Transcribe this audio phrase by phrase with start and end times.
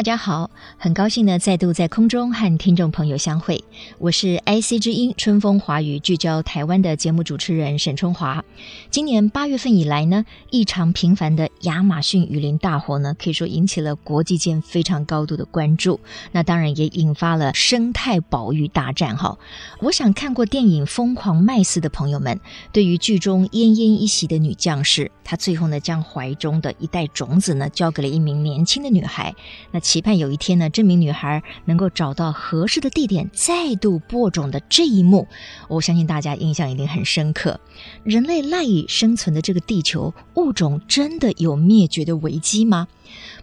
[0.00, 3.62] 大家好，很高兴呢，再度在空中和听众朋友相会。
[3.98, 8.42] 我是 IC 之音春风华语聚焦台湾的节目主持人沈春华。
[8.88, 16.00] 今年八月份以来呢，异常频繁的亚马逊雨林大火呢，可以说引起了国际间非常高度的关注。
[16.32, 19.18] 那当然也引发了生态保育大战。
[19.18, 19.38] 哈，
[19.80, 22.40] 我想看过电影《疯狂麦斯》的朋友们，
[22.72, 29.34] 对于剧中奄奄一息的女将士，她最后呢，将怀中的一袋种子呢，交给了一名年轻的女孩。
[29.72, 35.26] 那期盼有一天呢，这名女孩能够找到合适的地点，再度播种的这一幕，
[35.66, 37.58] 我相信大家印象一定很深刻。
[38.04, 42.86] 人类赖以生存的这个地球，物种真的有灭绝的危机吗？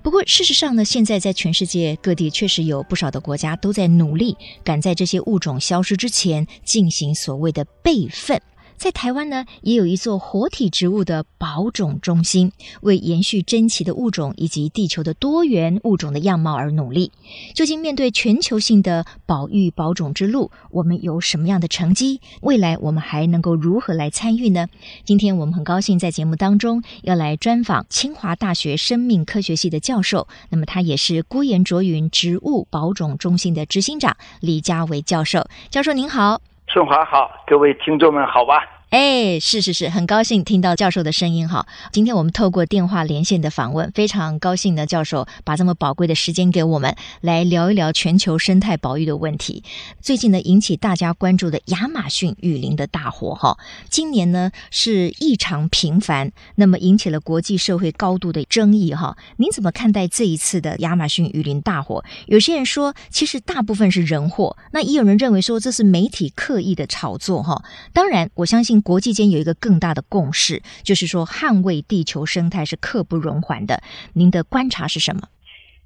[0.01, 8.41] 不过事实上呢，现在在全世界各地确实有不少的国家都在努力，赶在这些物种消失之前进行所谓的备份。
[8.77, 17.11] 在台湾呢，也有一座活体植物的保种中心，为延续珍奇的物种以及地球的多元物种的样貌而努力。
[17.55, 22.21] 究竟面对全球性的保育保种之路，我们有什么样的成绩？
[22.41, 24.67] 未来我们还能够如何来参与呢？
[25.03, 35.47] 今天我们很高兴在节目当中要来专访清华大学生命科学系的教授，那么他也是辜严倬云植物保种中心的执行长李家维教授。
[35.71, 36.39] 教授您好。
[36.77, 38.76] 中华好，各位听众们好吧。
[38.89, 41.67] 哎，是是是，很高兴听到教授的声音哈。
[41.91, 49.61] 今天我们透过电话连线的访问，非常高兴呢教授把这么宝贵的时间给我们，来聊一聊全球生态保育的问题。
[49.99, 53.57] 最近呢，引起大家关注的亚马逊雨林的大火哈，
[53.89, 59.17] 今年呢是异常频繁，那么引起了国际社会高度的争议哈。
[59.35, 62.05] 您怎么看待这一次的亚马逊雨林大火？
[62.27, 67.61] 有些人说，其实大部分是人祸，那也有人认为说这是媒体刻意的炒作哈。
[67.91, 68.76] 当然，我相信。
[68.81, 73.81] 国际间有一个更大的共识，就是说捍卫地球生态是刻不容缓的。
[74.13, 75.21] 您的观察是什么？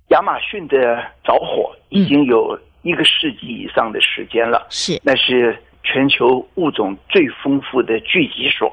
[0.09, 0.77] 亚马逊的
[1.23, 8.69] 着火已经有一个世纪以上的时间了，是、嗯，那是全球物种最丰富的聚集所。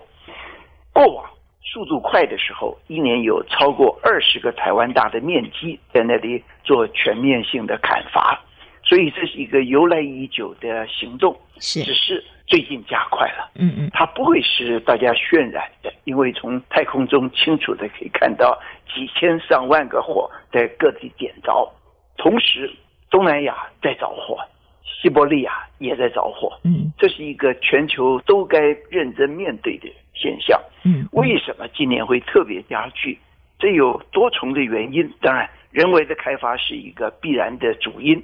[0.92, 1.24] 过往
[1.62, 8.42] 速度快的时候，一年有超过二十个台湾大的面积在那里做全面性的砍伐，
[8.82, 12.24] 所以这是一个由来已久的行动，是，只是。
[12.48, 18.58] 最近加快了，嗯嗯，它不会是大家渲染的，因为从太空中清楚的可以看到
[18.92, 21.70] 几千上万个火在各地点着，
[22.16, 22.70] 同时
[23.10, 24.38] 东南亚在着火，
[24.82, 28.58] 西伯利亚也在着火，嗯，这是一个全球都该
[28.90, 33.18] 认真面对的现象，嗯，为什么今年会特别加剧？
[33.58, 35.48] 这有多重的原因，当然。
[35.70, 38.16] 人为的开发是一个必然的主因。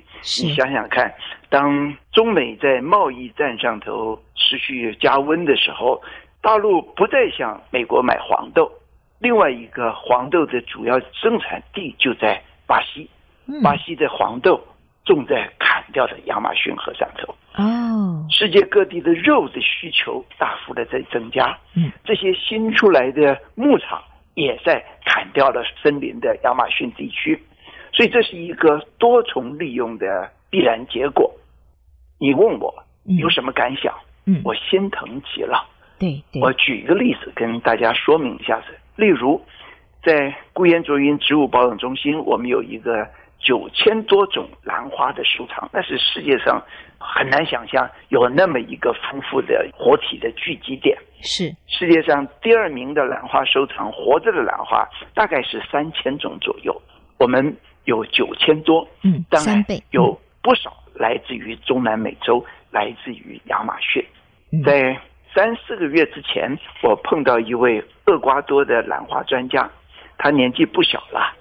[0.43, 1.13] 你想想看，
[1.51, 6.03] 当中美在贸易战上头持续加温的时候，
[6.41, 8.71] 大陆不再向美国买黄豆，
[9.19, 13.09] 另外一个黄豆的主要生产地就在巴西，
[13.63, 14.59] 巴西的黄豆
[15.05, 17.35] 种在砍掉的亚马逊河上头。
[17.57, 21.57] 哦，世界各地的肉的需求大幅的在增加。
[21.77, 24.03] 嗯，这些新出来的牧场。
[24.37, 24.94] 也在砍
[25.35, 27.39] 掉了森林的亚马逊地区，
[27.93, 31.31] 所以这是一个多重利用的必然结果。
[32.19, 32.73] 你问我
[33.19, 33.93] 有什么感想？
[34.25, 35.69] 嗯，我心疼极了。
[35.99, 38.67] 对，我举一个例子跟大家说明一下子。
[38.97, 39.45] 例如，
[40.03, 43.07] 在孤烟浊云植物保养中心，我们有一个
[43.45, 46.61] 九千多种兰花的收藏，那是世界上
[46.99, 50.99] 很难想象有那么一个丰富的活体的聚集点。
[51.21, 56.75] 是世界上第二名的兰花收藏，活着的兰花大概是三千种左右，
[57.19, 57.55] 我们
[57.85, 64.03] 有九千多，嗯，当然有不少来自于中南美洲，来自于亚马逊。
[64.65, 64.99] 在
[65.35, 69.71] 三四个月之前，我碰到一位厄瓜多的兰花专家，
[70.17, 71.35] 他年纪不小了。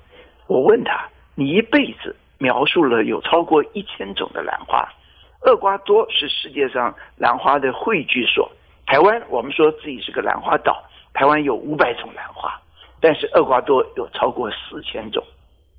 [0.48, 4.88] 我问他：“你一辈子描述了有超过一千种的兰花，
[5.46, 8.52] 厄瓜多是世界上兰花的汇聚所。”
[8.86, 10.84] 台湾，我们说自己是个兰花岛。
[11.14, 12.60] 台湾有五百种兰花，
[13.00, 15.24] 但是厄瓜多有超过四千种，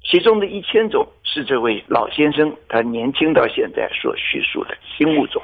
[0.05, 5.43] 其中的一千种是这位老先生他年轻到现在所叙述的新物种。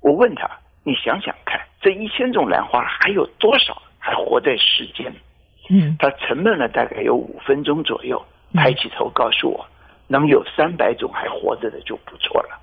[0.00, 0.50] 我问他
[0.84, 5.12] ：“你想想看，这一千种兰花还有多少还活在世间？”
[5.70, 8.24] 嗯，他沉闷了大概有五分钟左右，
[8.58, 9.64] 抬起头告诉我
[10.08, 12.60] ：“能有三百种还活着的就不错了。”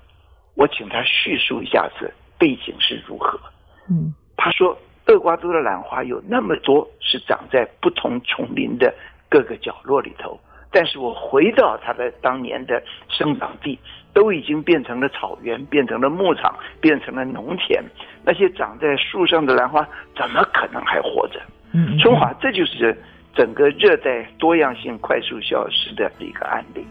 [0.54, 2.12] 我请他叙述一下子。
[2.38, 3.40] 背景是如何。
[3.88, 4.76] 嗯，他说，
[5.06, 8.94] 厄瓜多的兰花有那么多是长在不同丛林的
[9.30, 10.38] 各个角落里头，
[10.70, 13.78] 但是我回到它的当年的生长地，
[14.12, 17.82] 都已经变成了草原，变成了牧场，变成了农田。
[18.22, 21.40] 那些长在树上的兰花，怎么可能还活着？
[21.72, 22.94] 嗯，春华，这就是
[23.36, 26.86] 整个热带多样性快速消失的一个案例。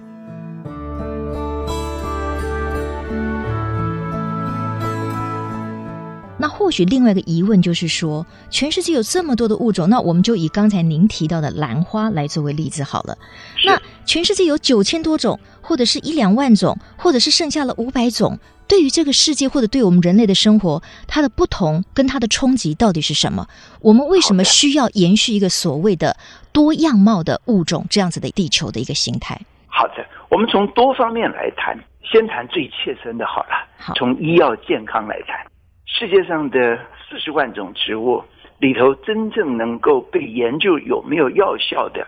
[6.37, 13.17] 那或许另外一个疑问就是说，全世界有这么多的物种，那我们就以刚才您提到的兰花来作为例子好了。
[13.65, 18.37] 那全世界有九千多种，或者是一两万种，或者是剩下了五百种，
[18.67, 23.47] 对于这个世界或者对我们人类的生活，它的不同跟它的冲击到底是什么？
[23.81, 26.15] 我们为什么需要延续一个所谓的
[26.53, 29.39] 多样貌的物种这样子的地球的一个形态？
[29.67, 33.67] 好的，我们从多方面来谈，先谈最切身的好了。
[33.77, 35.37] 好，从医药健康来谈。
[35.85, 36.77] 世界上的
[37.09, 38.23] 四十万种植物
[38.59, 42.05] 里头，真正能够被研究有没有药效的，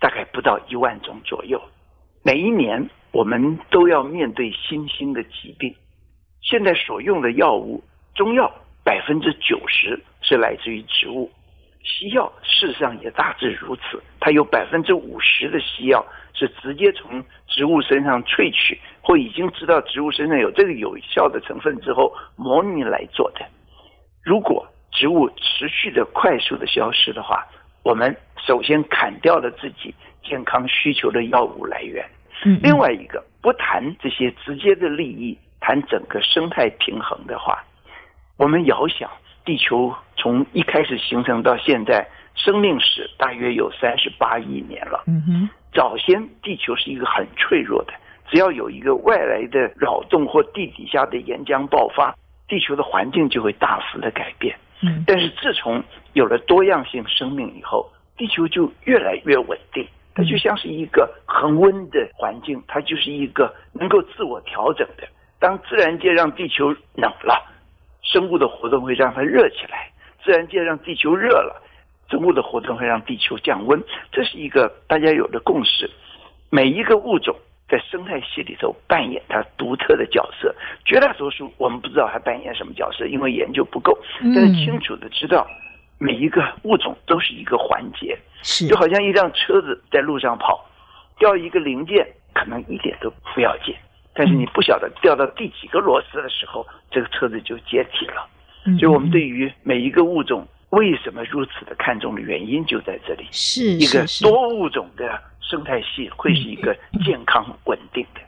[0.00, 1.60] 大概不到一万种左右。
[2.24, 5.74] 每一年，我们都要面对新兴的疾病。
[6.42, 8.50] 现在所用的药物，中药
[8.82, 11.30] 百分之九十是来自于植物，
[11.84, 14.02] 西药事实上也大致如此。
[14.18, 16.04] 它有百分之五十的西药
[16.34, 18.78] 是直接从植物身上萃取。
[19.02, 23.40] 或已经知道植物身上有这个有效的成分之后，模拟来做的。
[24.22, 27.46] 如果植物持续的快速的消失的话，
[27.82, 32.04] 我们首先砍掉了自己健康需求的药物来源。
[32.62, 37.62] 另外一个，不谈这些直接的利益，谈整个生态平衡的话，
[38.36, 39.10] 我们遥想
[39.44, 45.04] 地球从一开始形成到现在，生命史大约有三十八亿年了。
[45.06, 47.92] 嗯哼，早先地球是一个很脆弱的。
[48.30, 52.14] 只要有一个外来的扰动或地底下的岩浆爆发，
[52.46, 54.56] 地球的环境就会大幅的改变。
[54.82, 55.82] 嗯，但是自从
[56.14, 59.86] 有了多样性生命以后，地球就越来越稳定。
[60.14, 65.06] 它就像是一个恒温的环境，它就是一个能够自我调整的。
[65.38, 67.46] 当自然界让地球冷了，
[68.02, 69.90] 生物的活动会让它热起来；
[70.24, 71.62] 自然界让地球热了，
[72.10, 73.82] 生物的活动会让地球降温。
[74.10, 75.88] 这是一个大家有的共识。
[76.50, 77.34] 每一个物种。
[77.70, 80.52] 在生态系里头扮演它独特的角色，
[80.84, 83.96] 绝大多数我们不知道它扮演什么角色，因为研究不够。
[84.34, 85.46] 但是清楚的知道，
[85.98, 88.66] 每一个物种都是一个环节，是。
[88.66, 90.66] 就好像一辆车子在路上跑，
[91.18, 93.74] 掉一个零件可能一点都不要紧，
[94.14, 98.26] 但是你不晓得掉到第几个螺丝的时候，这个车子就解体了。
[98.64, 105.20] 所以，我们对于每一个物种为什么如此的看重的原因就在这里，是一个多物种的。
[105.42, 106.72] 生态系会是一个
[107.04, 108.20] 健康稳定的。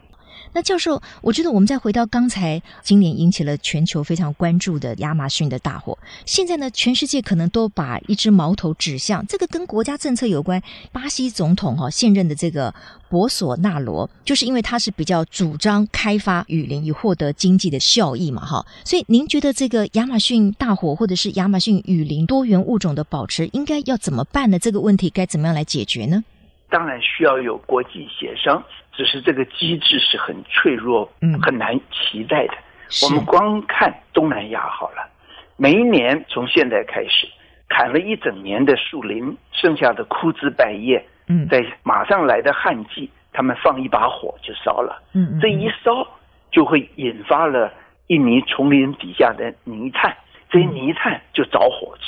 [0.53, 10.63] 那教授，我觉得我们再回到刚才今年引起了全球非常关注的亚马逊的大火，现在呢，全世界可能都把一只矛头指向这个跟国家政策有关。
[10.93, 12.75] 巴西总统哈现任的这个
[13.09, 24.59] 博索纳罗，就是因为他是比较主张开发雨林以获得经济的效益嘛哈，所以您觉得这个亚马逊大火或者是亚马逊雨林多元物种的保持应该要怎么办呢？
[24.59, 26.23] 这个问题该怎么样来解决呢？
[26.71, 28.63] 当然需要有国际协商，
[28.93, 32.55] 只是这个机制是很脆弱，嗯，很难期待的。
[33.03, 35.09] 我们光看东南亚好了，
[35.57, 37.27] 每一年从现在开始
[37.69, 46.07] 砍了一整年的树林，剩下的枯枝败叶，嗯，在马上来的旱季，他们放一把火就烧了，嗯，这一烧
[46.51, 47.73] 就会引发了
[48.09, 50.15] 印尼丛林底下的泥炭。
[50.51, 51.19] 这些泥炭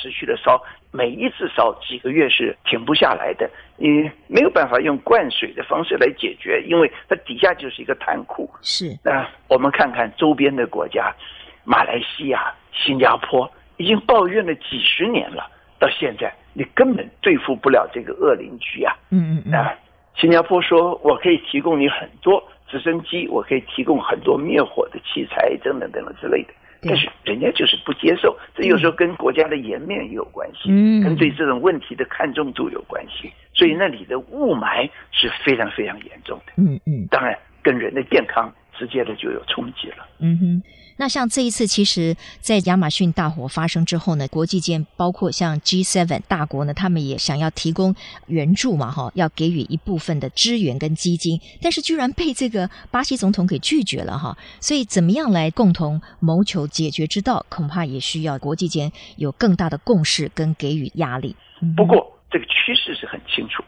[0.05, 3.49] 持续的烧，每一次烧几个月是停不下来的。
[3.79, 8.47] 你没有办法用灌水的方式来解决，因为它底下就是一个潭库。
[8.61, 8.95] 是。
[9.03, 11.11] 那我们看看周边的国家，
[11.65, 18.95] 马来西亚、新加坡已经抱怨了几十年了，到现在你根本对付不了这个恶邻居啊。
[19.09, 19.55] 嗯嗯嗯。
[19.55, 19.75] 啊，
[20.17, 26.53] 新加坡说我可以提供你很多直升机，我可以提供很多灭火的器材，等等等等之类的。
[26.87, 40.63] 但是人家就是不接受，这有时候跟国家的颜面也有关系，嗯，跟对这种问题的看重度有关系，所以那里的雾霾是非常非常严重的，嗯嗯，当然跟人的健康直接的就有冲击了，嗯哼。
[40.97, 47.95] 那像这一次，其实，在亚马逊大火发生之后呢，国际间包括像 G7 大国呢，他们也想要提供
[48.29, 54.39] 援助嘛，哈，要给予一部分的支援跟基金，但是居然被这个巴西总统给拒绝了，哈。
[54.61, 61.35] 所以，怎么样来共同谋求解决之道，恐怕也需要国际间有更大的共识跟给予压力。
[61.77, 63.65] 不过，这个趋势是很清楚，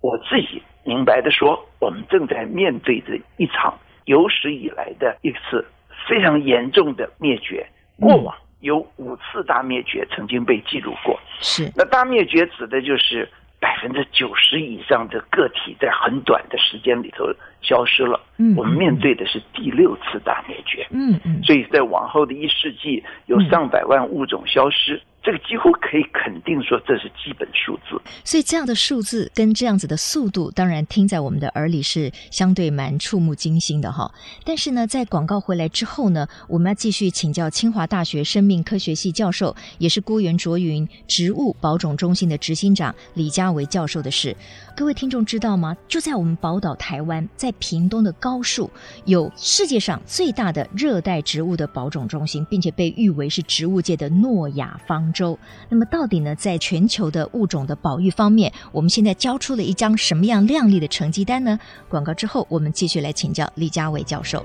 [0.00, 5.66] 我自己明白的说，我们正在面对着一场有史以来的一次。
[6.06, 7.66] 非常严重的灭绝，
[7.98, 11.18] 过往有五次大灭绝曾经被记录过。
[11.40, 13.28] 是，那大灭绝指的就是
[13.60, 17.26] 百分之九十以上的个体在很短的时间里头
[17.60, 18.20] 消失了。
[18.36, 20.86] 嗯，我们面对的是第六次大灭绝。
[20.90, 25.00] 嗯嗯，所以在往后的一世纪，有上百万物种消失。
[25.20, 28.00] 这个几乎可以肯定说，这是基本数字。
[28.24, 34.10] 所以这样的数字跟这样子的速度，当然听在我们的耳里是相对蛮触目惊心的哈。
[34.44, 44.34] 但是呢，在广告回来之后呢，我们要继续请教清华大学生命科学系教授，也是辜元卓云植物保种中心的执行长李家维教授的事。
[44.74, 45.76] 各位听众知道吗？
[45.88, 48.70] 就在我们宝岛台湾，在屏东的高树，
[49.04, 55.38] 有世界上最大的热带植物的保种中心，并且被誉为是植物界的诺亚方州。
[55.68, 61.58] 那么，到底呢，在全球的物种的保育方面，我们现在交出了一张什么样亮丽的成绩单呢？
[61.88, 64.44] 广告之后，我们继续来请教李家伟教授。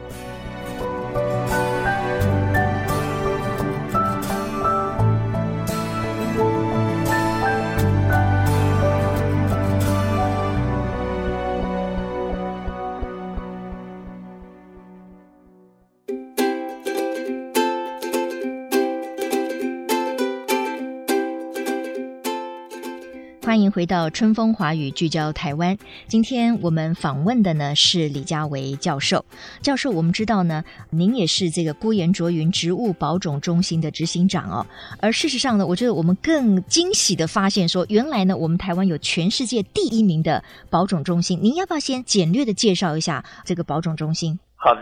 [23.53, 25.77] 欢迎回到春风华语，聚焦台湾。
[26.07, 29.23] 今天我们访问的呢是李家维教授。
[29.61, 34.65] 教授，我们知道呢，您也是这个郭延卓云植物保种中心的执行长哦。
[34.99, 41.37] 而事实上呢，我觉得我们更惊喜的发现说，原来呢，我们台湾有全世界第一名的保种中心。
[41.39, 44.39] 您要不要先简略的介绍一下这个保种中心？
[44.55, 44.73] 好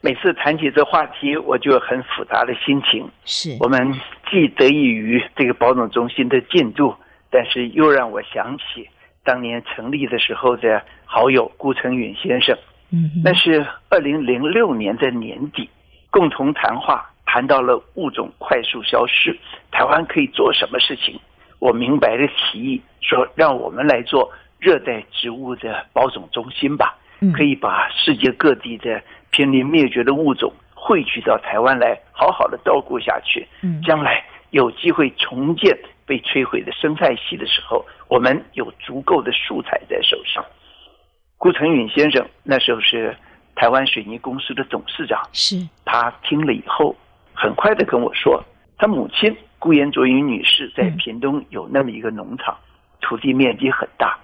[0.00, 3.08] 每次谈起这话题，我就很复杂的心情。
[3.24, 3.80] 是我们
[4.28, 6.92] 既得益于这个保种中心的进度。
[7.30, 8.88] 但是又让我想起
[9.24, 12.56] 当年成立的时候的好友顾成允先生，
[12.90, 15.68] 嗯，那是二零零六年的年底，
[16.10, 19.38] 共同谈话谈到了物种快速消失，
[19.70, 21.20] 台湾可以做什么事情？
[21.58, 26.96] 我明白的提议说，让我们来做热带植物的保种中心吧，
[27.36, 35.78] 可以把世界各地的濒临灭绝的物种汇聚到台湾来，好好的照顾下去，嗯，将来有机会重建。
[36.06, 40.44] 被摧毁的生态系的时候，我们有足够的素材在手上。
[41.38, 43.16] 顾成允先生那时候是
[43.54, 46.96] 台湾水泥公司的董事长，是他听了以后，
[47.32, 48.42] 很快的跟我说，
[48.76, 52.58] 他母亲顾延卓云女士在屏东有那么一个农场，
[53.00, 54.18] 土地面积很大，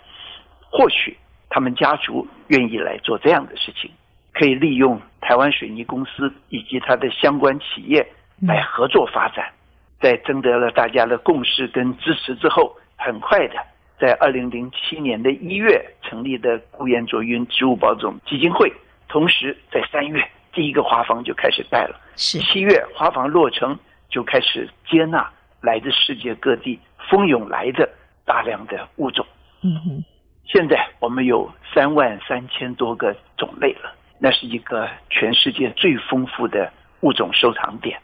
[0.68, 1.16] 或许
[1.48, 3.88] 他们家族愿意来做这样的事情，
[4.32, 8.04] 可以利用台湾水泥公司以及它的相关企业
[8.42, 9.52] 来合作发展。
[10.00, 13.54] 在征得了大家的共识跟支持之后，很快的，
[13.98, 18.72] 在二零零七年的一月成立的顾炎卓云植物保种基金会，
[19.08, 20.22] 同时在三月
[20.52, 23.78] 第一个花房就开始盖了，是七月花房落成
[24.10, 27.88] 就开始接纳来自世界各地蜂拥来的
[28.24, 29.26] 大量的物种。
[29.62, 30.04] 嗯哼，
[30.46, 37.98] 现在我们有三万三千多个种类了，那是一个全世界最丰富的物种收藏点。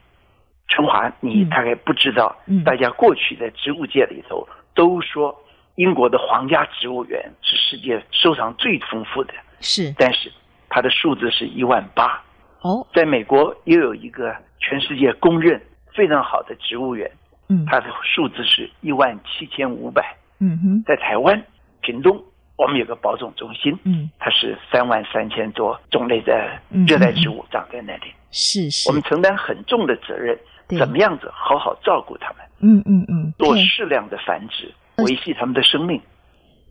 [0.69, 5.39] 春华，你大概不知道，大家过去在植物界里头都说，
[5.75, 10.33] 英国的皇家植物园是世界收藏最丰富的，是，但是
[10.69, 12.23] 它的数字是一万八。
[12.63, 15.61] 哦，在美国又有一个全世界公认
[15.95, 17.11] 非常好的植物园，
[17.49, 20.17] 嗯，它的数字是一万七千五百。
[20.39, 21.45] 嗯哼，在台湾
[21.83, 22.19] 屏东，
[22.57, 26.51] 我们有个保种中心，嗯，它是三万三千多种类的
[26.87, 30.39] 热带植物长在那里，是是，我们承担很重的责任。
[30.79, 32.39] 怎么样子好好照顾他们？
[32.61, 36.01] 嗯嗯嗯，做适量的繁殖，维系他们的生命。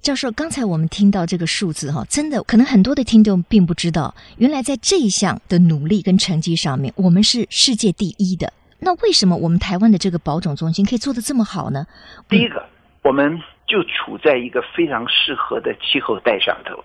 [0.01, 8.51] 教授，刚才我们听到这个数字哈，真的可能很多的听众并不知道，原来在这一项的努力跟成绩上面，我们是世界第一的。
[8.79, 11.85] 那为什么我们台湾的这个保种中心可以做得这么好呢？
[12.27, 12.65] 第一个，
[13.03, 16.83] 我们就处在一个非常适合的气候带上头。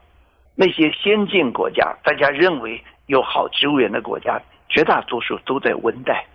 [0.55, 6.27] 那些先进国家，大家认为有好植物园的国家，绝大多数都在温带。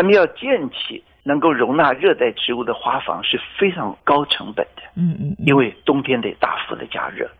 [0.00, 7.30] 他们要建起能够容纳热带植物的花房是非常高成本的，嗯嗯，因为冬天得大幅的加热。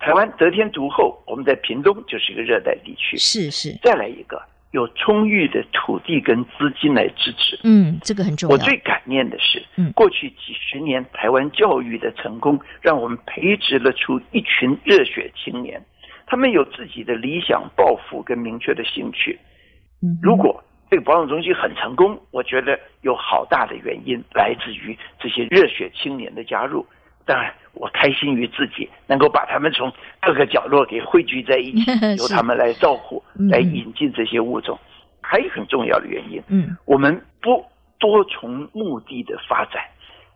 [0.00, 3.78] 台湾得天独厚，我们在屏东就是一个热带地区，是是。
[3.80, 8.56] 再来一个，有充裕的土地跟资金来支持，嗯，这个很重要。
[8.56, 15.80] 我最感念的是，嗯，过去几十年台湾教育的成功，让我们培植了出一群热血青年，
[16.26, 19.38] 他们有自己的理想抱负跟明确的兴趣，
[20.02, 20.60] 嗯，如果。
[20.90, 26.84] 这个保种中心很成功，我觉得有好大的原因来自于这些热血青年的加入。
[27.24, 34.76] 当然，我开心于自己能够把他们从各个角落给汇聚在一起， 由他们来照顾、来引进这些物种。
[35.22, 37.64] 还有很重要的原因，嗯，我们不
[38.00, 39.80] 多重目的的发展。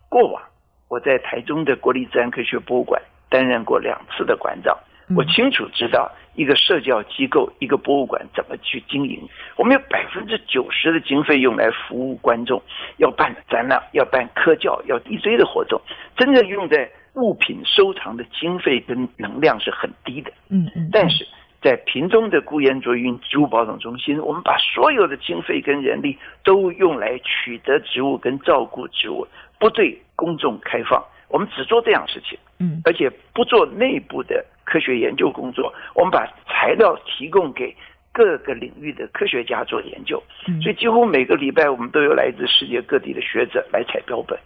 [0.08, 0.40] 过往
[0.86, 4.78] 我在台中的国立自然科学博物馆担任过两次的馆长，
[5.16, 9.20] 我清楚知道一个社教机构、一个博物馆怎么去经营。
[9.56, 12.62] 我们有百分之九十的经费用来服务观众，
[12.96, 15.80] 要办展览，要办科教，要一堆的活动，
[16.16, 20.32] 真正用在物品收藏的经费跟能量是很低的。
[20.48, 21.26] 嗯嗯，但是。
[21.62, 29.26] 在屏东的孤烟卓云植物保种中心，我们把所有的经费跟人力都用来取得植物跟照顾植物，
[29.58, 31.02] 不对公众开放。
[31.28, 35.72] 我们只做这样事情，嗯，而且不做内部的科学研究工作。
[35.94, 37.74] 我们把材料提供给
[38.12, 40.22] 各个领域的科学家做研究，
[40.62, 44.38] 所以几乎每个礼拜我们都有来自世界各地的学者来采标本。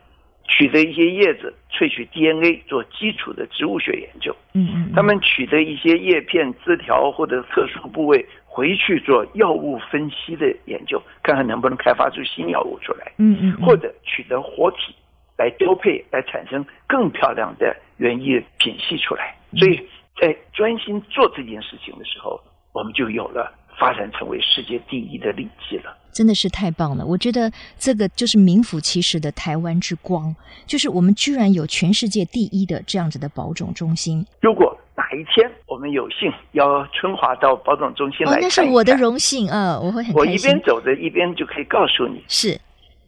[0.50, 4.34] 取得一些叶子，萃取 DNA 做基础的植物学研究。
[4.54, 13.12] 嗯嗯，他们取得一些叶片、枝条或者特殊部位，回去做药物分析的研究，看看能不能开发出新药物出来。
[13.18, 14.94] 嗯嗯，或者取得活体
[15.38, 19.34] 来交配，来产生更漂亮的园艺品系出来。
[19.56, 19.80] 所以
[20.20, 22.38] 在专心做这件事情的时候，
[22.72, 25.96] 我们就有了发展成为世界第一的利器了。
[26.10, 27.06] 真的是太棒了！
[27.06, 30.34] 我觉得这个就是名副其实的台湾之光，
[30.66, 34.26] 就是我们居然有全世界第一的这样子的保种中心。
[34.40, 39.78] 如果哪一天我们有幸邀春华到保种中心来看看，哦，那是我的荣幸啊！
[39.78, 40.12] 我会很。
[40.16, 42.58] 我一边走着一边就可以告诉你，是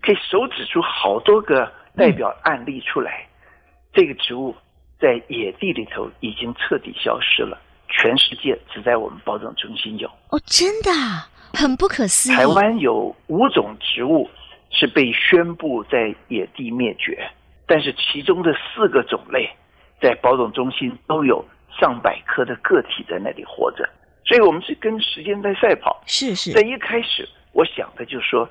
[0.01, 1.69] 可以手指出好多个
[2.01, 3.27] 代表案例出来。
[3.27, 3.37] 嗯、
[3.93, 4.55] 这个植物
[4.99, 10.09] 在野地里头已经彻底消失了，全世界只在我们保种中心有。
[10.31, 10.91] 哦，真的。
[11.53, 12.37] 很不可思议。
[12.37, 14.31] 台湾有五种植物
[14.71, 17.29] 是被宣布在野地灭绝，
[17.67, 19.51] 但是其中的四个种类
[20.01, 21.45] 在保种中心都有
[21.81, 23.89] 上百颗的个体在那里活着，
[24.25, 26.01] 所以我们是跟时间在赛跑。
[26.07, 26.53] 是是。
[26.53, 28.49] 在一开始，我想的就是说，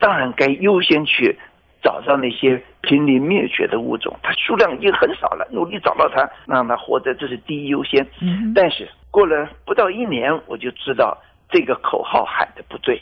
[0.00, 1.38] 当然该优先去
[1.82, 8.06] 找到那些濒临灭绝的物种，它数量已经很少了，努力找到它，让它活着，这是第一优先。
[8.20, 8.52] 嗯。
[8.54, 11.16] 但是过了不到一年，我就知道。
[11.54, 12.98] 这个口号喊的不对，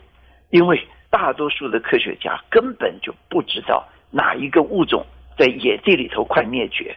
[0.51, 5.07] 因为大多数的科学家根本就不知道哪一个物种
[5.39, 6.93] 在野地里头快灭绝。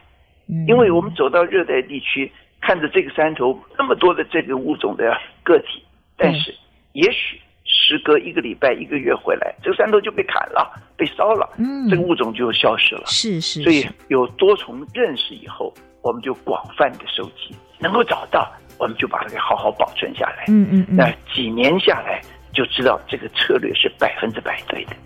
[0.66, 2.28] 因为我们走到热带地区，
[2.60, 5.84] 看着这个山头那么多的这个物种的个体，
[6.16, 6.52] 但是
[6.94, 11.48] 也许时隔一个礼拜、一个月回来，这个山头就被砍了、被烧了，
[11.90, 13.02] 这个物种就消失了。
[13.06, 13.62] 是是。
[13.62, 15.72] 所以有多重认识以后，
[16.02, 18.50] 我们就广泛的收集，能够找到。
[18.76, 20.46] 我们就把它给好好保存下来。
[20.48, 20.96] 嗯嗯嗯。
[20.96, 22.20] 那几年下来，
[22.52, 24.96] 就知道这个策略是百分之百对的。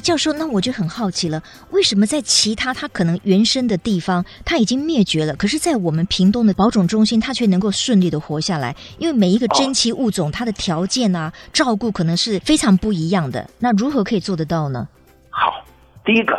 [0.00, 8.74] 教授，那我就很好奇了，为什么在其他它可能原生的地方，它已经灭绝了，可是，在我们屏东的保种中心，它却能够顺利的活下来？
[8.98, 13.48] 因为每一个珍稀物种，它的条件啊，照顾可能是非常不一样的。
[13.58, 14.88] 那如何可以做得到呢？
[15.30, 15.64] 好，
[16.04, 16.38] 第一个。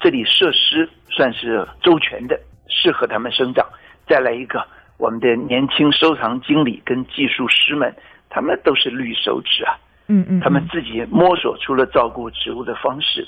[0.00, 2.36] 这里设施算是周全的，
[2.66, 3.64] 适合它们生长。
[4.08, 4.58] 再来一个，
[4.96, 7.94] 我们的年轻收藏经理跟技术师们，
[8.28, 13.26] 他们都是绿手指啊，嗯嗯，他们自己摸索出了照顾植物的方式。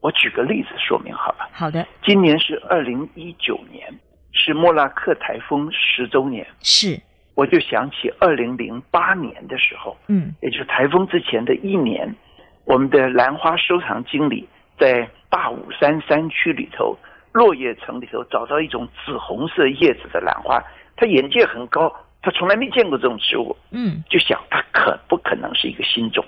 [0.00, 1.48] 我举个例子说明好了。
[1.52, 1.86] 好的。
[2.02, 3.92] 今年是二零一九年，
[4.32, 6.46] 是莫拉克台风十周年。
[6.60, 7.00] 是。
[7.34, 12.14] 我就想起二零零八年的时候，嗯，也就是台风之前的一年，
[12.64, 15.08] 我们的兰花收藏经理在。
[15.28, 16.96] 大武山山区里头，
[17.32, 20.62] 落叶层里头找到一种紫红色叶子的兰花，
[20.96, 21.92] 他眼界很高，
[22.26, 26.24] 他从来没见过这种植物，嗯，就想它可不可能是一个新种？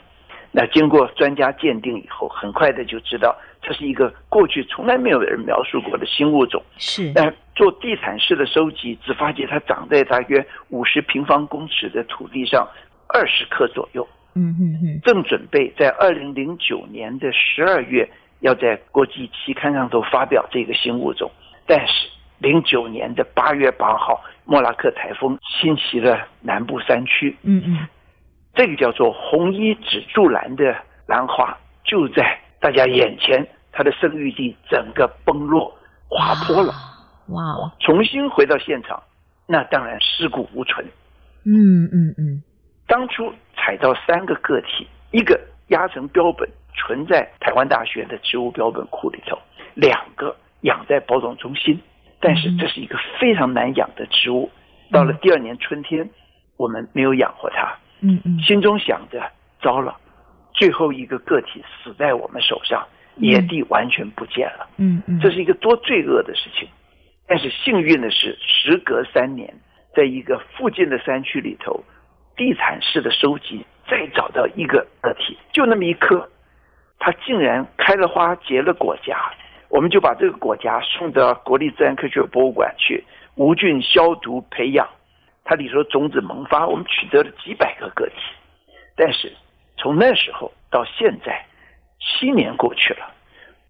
[0.52, 6.62] 那经过专家鉴定以后，很快的就知道这是一个过去从来没有人描述过的新物种。
[6.76, 12.64] 是，那做地毯式的收集，只发现它长在大约五十平方公尺的土地上，
[13.08, 14.06] 二十克左右。
[14.36, 18.08] 嗯嗯嗯，正准备在二零零九年的十二月。
[18.40, 21.28] 要在国际期刊上头发表这个新物种，
[21.66, 22.08] 但是
[22.38, 27.36] 零九年的八月八号，莫拉克台风侵袭了南部山区。
[27.42, 27.86] 嗯嗯，
[28.54, 35.76] 这个叫做红衣紫柱兰的兰花，就在大家眼前，它的生育地整个崩落
[36.08, 36.72] 滑坡了。
[37.28, 37.72] 哇！
[37.80, 39.02] 重新回到现场，
[39.46, 40.86] 那当然尸骨无存。
[41.44, 42.42] 嗯嗯嗯，
[42.86, 46.48] 当初采到三个个体，一个压成标本。
[46.80, 49.36] 存在台湾大学的植物标本库里头，
[49.74, 51.76] 两个养在保种中心，
[52.20, 54.50] 但是这是一个非常难养的植物。
[54.90, 56.08] 到了第二年春天，
[56.56, 59.96] 我们没有养活它，嗯嗯，心中想着糟了，
[60.54, 66.68] 最后一个个体死在我们手上，野地完全不见了，嗯嗯，这是一个多罪恶的事情。
[67.26, 69.54] 但是幸运的是，时隔三年，
[69.94, 71.84] 在一个附近的山区里头，
[72.36, 76.26] 地毯式的收集，再找到一个个体，就那么一颗，
[76.98, 79.14] 它竟然开了花结了果荚，
[79.68, 83.04] 我们就把这个果荚送到国立自然科学博物馆去
[83.34, 84.88] 无菌消毒培养，
[85.44, 88.14] 它里头种子萌发，我们取得了几百个个体，
[88.96, 89.32] 但是
[89.76, 91.44] 从那时候到现在，
[92.00, 93.14] 七年过去了。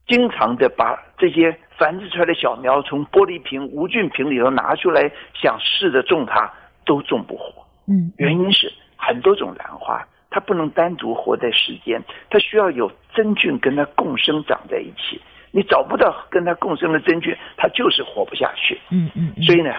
[0.06, 6.50] 经常的把这些繁殖出来的小苗从玻璃瓶、无菌瓶里头拿出来，想试着种它，
[6.86, 7.62] 都种不活。
[7.86, 15.20] 嗯，原因是很多种兰花，它不能单独活在世间，它需要有真菌跟它共生长在一起。
[15.50, 18.78] 你找不到跟它共生的真菌，它就是活不下去。
[18.90, 19.32] 嗯嗯。
[19.42, 19.72] 所以呢，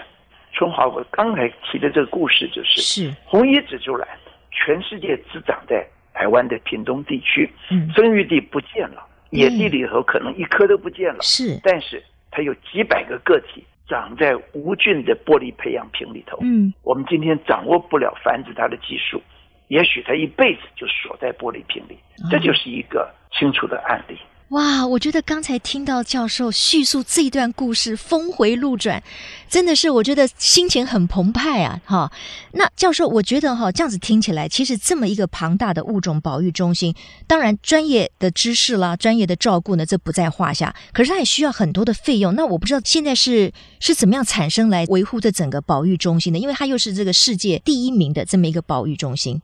[0.52, 4.08] 春华，我刚才提的这个故事就是，是红衣紫珠兰，
[4.52, 9.06] 全世界只长在台湾的屏东地区，嗯，生育地不见了。
[9.32, 16.40] 野地里头可能一颗都不见了，是，但是它有几百个个体长在无菌的玻璃培养瓶里头。
[16.42, 19.22] 嗯，我们今天掌握不了繁殖它的技术，
[19.68, 21.96] 也许它一辈子就锁在玻璃瓶里，
[22.32, 24.18] 这就是一个清楚的案例。
[24.50, 29.04] 哇，我觉得刚才听到教授叙述这一段故事，峰回路转，
[29.48, 31.80] 真的是我觉得心情很澎湃啊！
[31.86, 32.12] 哈，
[32.54, 36.96] 那教授，我觉得哈，这样子听起来，其实这么一个庞大的物种保育中心，
[37.28, 40.74] 当然专业的知识啦，专业的照顾呢，这不在话下。
[40.94, 42.34] 可是它也需要很多的费用。
[42.34, 46.40] 那我不知道现在是是怎么样产生来维护这整个保育中心的？
[46.40, 49.40] 因为它又是这个世界第一名的这么一个保育中心。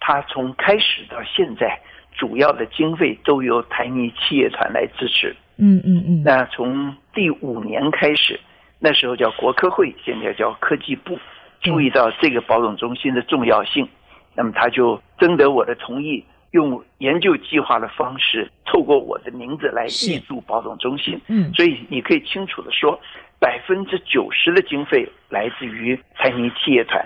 [0.00, 1.80] 它从开始到现在。
[2.20, 5.34] 主要的经费都由台泥企业团来支持。
[5.56, 6.22] 嗯嗯嗯。
[6.22, 8.38] 那从第五年开始，
[8.78, 11.18] 那时候叫国科会，现在叫科技部，
[11.62, 13.88] 注意到这个保种中心的重要性，
[14.34, 21.18] 那么他就征得我的同意，用研究计划的方式，透过我的名字来挹注保种中心。
[21.28, 21.50] 嗯。
[21.54, 23.00] 所以你可以清楚的说，
[23.38, 27.02] 百分之九十的经费来自于台泥企业团，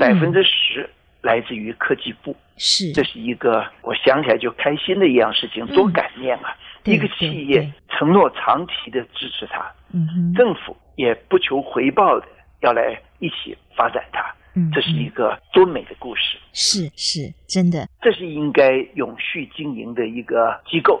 [0.00, 0.88] 百分之十。
[1.24, 6.54] 来自于科技部，是，这是一个我想起来就开心的一样事情，多感念啊！
[6.84, 12.26] 嗯、一个企业承诺长期的支持它，嗯，政府也不求回报的
[12.60, 21.00] 要来一起发展它，嗯，这是一个多美的故事，是是真的，这是应该永续经营的一个机构，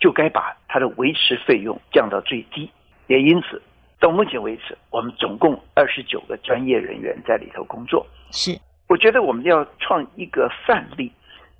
[0.00, 2.68] 就该把它的维持费用降到最低，
[3.06, 3.62] 也因此
[4.00, 8.58] 到目前为止，我们总共二十九个专业人员在里头工作，是。
[8.90, 11.12] 我觉得我们要创一个范例，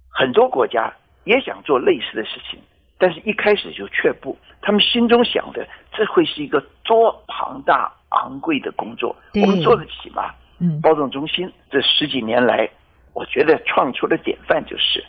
[0.09, 2.59] 很多国家也想做类似的事情，
[2.99, 4.37] 但是一开始就却步。
[4.61, 10.35] 他们心中想的，这会是一个多庞大昂贵的工作，我们做得起吗？
[10.59, 12.69] 嗯，包种中心这十几年来，
[13.15, 15.05] 我觉得创出的典范就是，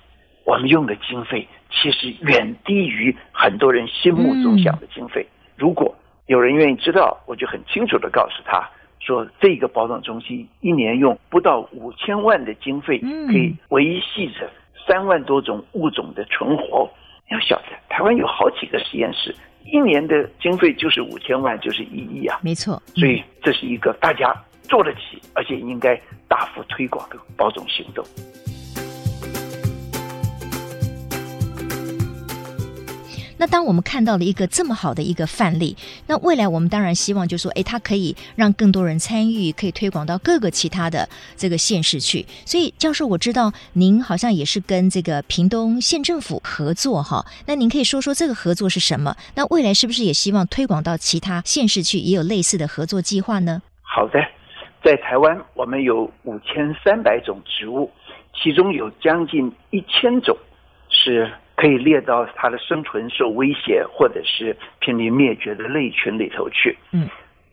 [0.46, 5.28] 我们用的经费其实远低于很多人心目中想的经费。
[5.58, 5.92] 如果
[6.28, 8.70] 有人愿意知道，我就很清楚地告诉他。
[9.02, 14.50] 说这个保障中心一年用不到五千万的经费，可以维系着
[14.88, 16.90] 三万多种物种的存活。
[17.30, 19.34] 要晓得，台湾有好几个实验室，
[19.66, 22.40] 一年的经费就是五千万，就是一亿啊。
[22.44, 28.06] 没错，所以这是一个大家做得起，而且应该大幅推广的保种行动。
[33.42, 35.76] 那当我们看到了一个这么好的一个范例，
[36.06, 42.24] 那未来我们当然希望就说，诶，它可以让更多人参与，可以推广到各个其他的这个县市去。
[42.46, 47.26] 所以，教授，我知道您好像也是跟这个屏东县政府合作哈。
[47.48, 49.18] 那您可以说说这个合作是什么？
[49.34, 53.64] 那未来是不是也希望推广到其他县市去，也有类似的合作计划呢？
[53.82, 54.20] 好的，
[54.84, 57.90] 在台湾我们有五千三百种植物，
[58.40, 60.38] 其中有将近一千种
[60.92, 61.28] 是。
[61.62, 66.76] 可以列到它的生存受威胁或者是濒临灭绝的类群里头去。
[66.92, 67.08] 嗯，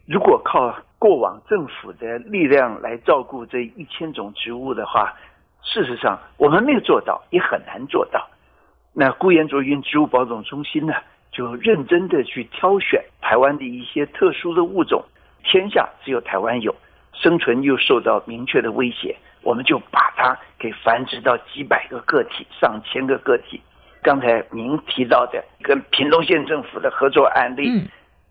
[0.07, 5.13] 如果靠过往政府的力量来照顾这一千种植物的话，
[5.63, 8.27] 事实上我们没有做到，也很难做到。
[8.95, 10.95] 那孤岩卓云植物保种中心呢，
[11.31, 15.05] 就认真的去挑选台湾的一些特殊的物种，
[15.45, 16.75] 天下只有台湾有，
[17.13, 23.61] 生存又受到明确的威胁，我们就把它给繁殖到几百个个体、上千个个体。
[24.03, 27.87] 刚才您提到的跟屏东县政府的合作案例，嗯，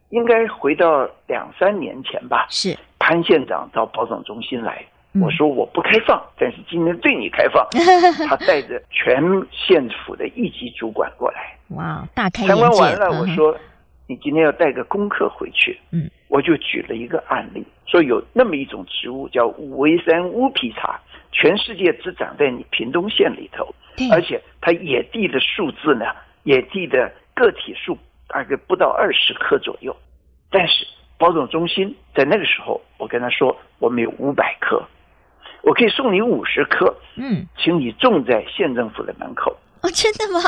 [0.10, 2.48] 应该回到两三年前吧。
[2.50, 7.66] 是潘县长到保总中心来，嗯，我说我不开放，但是今天对你开放。
[8.28, 12.62] 他带着全县府的一级主管过来，哇，大开眼界。
[12.62, 13.60] 参观完了，我说，嗯，
[14.08, 15.80] 你今天要带个功课回去。
[15.92, 21.00] 嗯，我就举了一个案例，说有那么一种植物叫五维山乌皮茶，
[21.32, 23.74] 全世界只长在你屏东县里头。
[24.12, 26.06] 而且它野地的数字呢，
[26.44, 29.96] 野地的个体数大概不到二十棵左右，
[30.52, 30.86] 但是
[31.18, 34.80] 保种中心在那个时候，我跟他说，我们有五百棵，
[35.64, 39.52] 我可以送你五十棵，嗯，请你种在县政府的门口。
[39.82, 40.42] 哦，真的吗？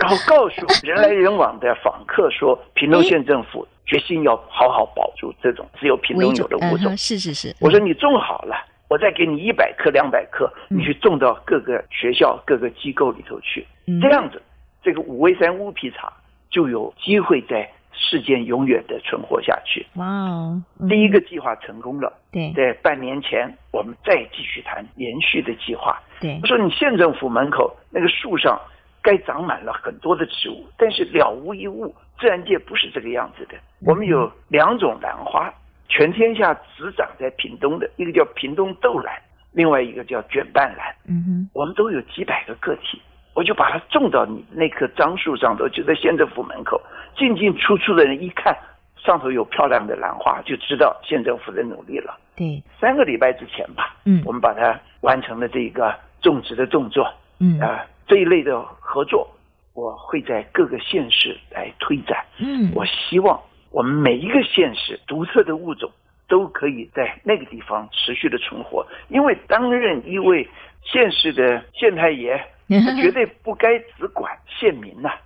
[0.00, 6.92] 然 后告诉人来人往的访客说，屏东县政府决心要好好保住这种只有屏东有的物种。
[6.92, 7.52] 嗯、是是是。
[7.60, 8.56] 我说你种好了，
[8.88, 13.66] 我再给你一百克、两百克，你去种到各个学校、各个机构里头去。
[13.86, 14.40] 嗯、这样子，
[14.82, 16.12] 这个五味山乌皮茶
[16.50, 19.84] 就有机会在世间永远的存活下去。
[19.94, 20.62] 哇哦！
[20.78, 22.12] 嗯、第一个计划成功了。
[22.30, 26.00] 对，在半年前，我们再继续谈延续的计划。
[26.20, 28.60] 对，我说你县政府门口那个树上
[29.02, 33.54] 该长满了很多的植物，但是了无一物，自然界不是这个样子的。
[33.84, 35.52] 我们有两种兰花，
[35.88, 39.14] 全天下只长在屏东的，一个叫屏东豆兰，
[39.52, 40.94] 另外一个叫卷瓣兰。
[41.06, 43.00] 嗯哼，我们都有几百个个体，
[43.34, 46.80] 我就把它种到你那棵樟树上头，就在县政府门口，
[47.16, 48.56] 进进出出的人一看。
[49.00, 52.18] 上头有漂亮的兰花，就知道县政府的努力了。
[52.34, 57.08] 对，三个礼拜之前吧，嗯，我们把它完成了这个种植的动作。
[57.38, 59.26] 嗯啊、呃，这一类的合作，
[59.72, 62.22] 我会在各个县市来推展。
[62.38, 65.90] 嗯，我希望我们每一个县市独特的物种
[66.28, 68.86] 都可以在那个地方持续的存活。
[69.08, 70.48] 因为担任一位
[70.82, 75.20] 县市的县太爷，他绝对不该只管县民呐、啊。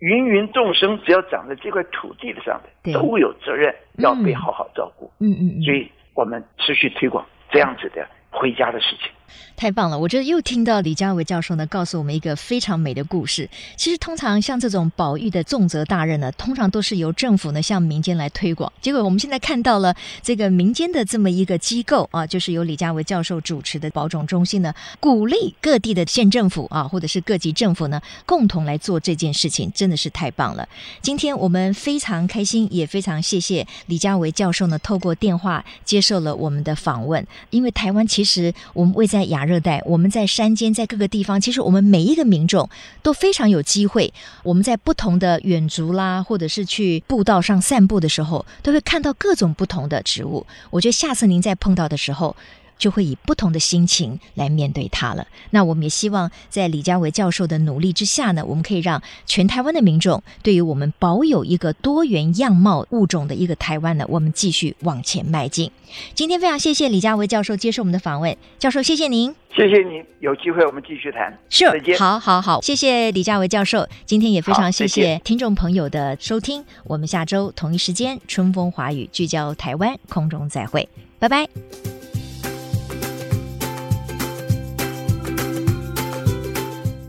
[0.00, 5.10] 芸芸众生，只要长在这块土地的上的，都有责任要被好好照顾。
[5.20, 9.10] 嗯嗯嗯，所以我们持续推广这样子的回家的事情。
[9.56, 9.98] 太棒了！
[9.98, 13.48] 我觉得又听到李佳维教授呢，告诉我们一个非常美的故事。
[13.76, 18.70] 其实通常像这种保育的重责大任呢，通常都是由政府呢向民间来推广。
[18.80, 30.68] 结果我们现在看到了这个民间的这么一个机构啊，就是由李佳维教授主持的保种中心呢，鼓励各地的县政府啊，或者是各级政府呢，共同来做这件事情，真的是太棒了。
[31.00, 37.26] 今天我们非常开心，也非常谢谢李佳维教授呢，透过电话接受了我们的访问。
[37.50, 42.68] 因为台湾其实我们位在亚热带，我们在山间，在各个地方，其实我们每一个民众
[43.02, 44.12] 都非常有机会。
[44.42, 50.46] 我们在不同的远足啦，或者是去步道上散步的时候，都会看到各种不同的植物。
[50.68, 52.36] 我觉得下次您再碰到的时候，
[52.78, 55.26] 就会以不同的心情来面对它了。
[55.50, 65.70] 那我们也希望在李家维教授的努力之下呢，我们可以让全台湾的民众对于我们保有一个多元样貌物种的一个台湾呢，我们继续往前迈进。
[66.14, 71.32] 今天非常谢谢李家维教授接受我们的访问，教授谢谢您，谢谢您，有机会我们继续谈。
[71.48, 71.98] 是，再见。
[71.98, 73.88] 好好好，谢谢李家维教授。
[74.04, 81.95] 今天也非常谢谢听众朋友的收听，我们下周同一时间春风华语聚焦台湾空中再会，拜拜。